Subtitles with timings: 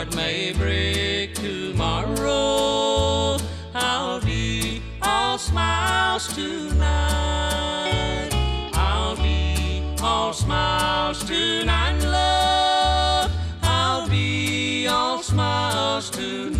[0.00, 3.36] heart may break tomorrow,
[3.74, 8.30] I'll be all smiles tonight.
[8.72, 13.30] I'll be all smiles tonight, love.
[13.62, 16.54] I'll be all smiles tonight.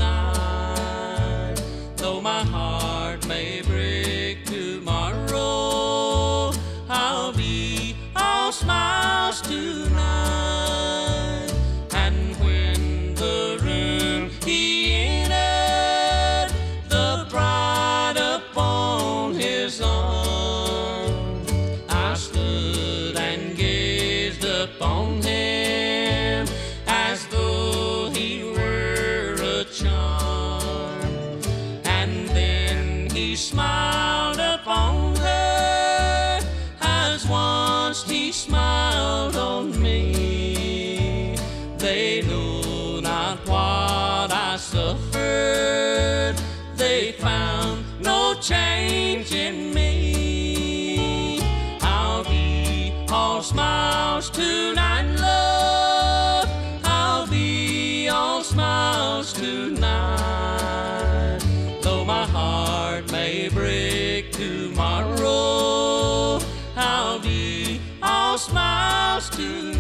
[1.97, 6.53] Though my heart may break tomorrow,
[6.91, 10.30] I'll be all smiles tonight.
[33.31, 36.41] He smiled upon her
[36.81, 41.37] as once he smiled on me.
[41.79, 46.35] They know not what I suffered.
[46.75, 49.90] They found no change in me.
[64.41, 66.41] Tomorrow,
[66.75, 69.77] I'll be all smiles tonight.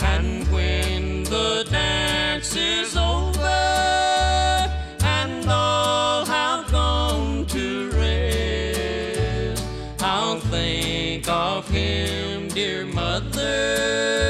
[0.00, 3.38] And when the dance is over
[5.02, 9.62] and all have gone to rest,
[10.00, 14.21] I'll think of him, dear mother,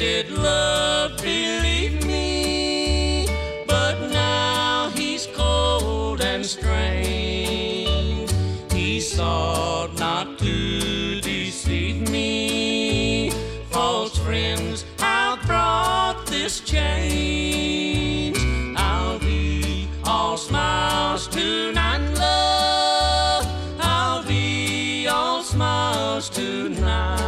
[0.00, 3.26] did love, believe me,
[3.66, 8.30] but now he's cold and strange.
[8.72, 13.30] He sought not to deceive me.
[13.68, 18.38] False friends have brought this change.
[18.78, 23.46] I'll be all smiles tonight, love.
[23.78, 27.19] I'll be all smiles tonight.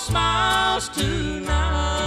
[0.00, 1.99] Smiles tonight.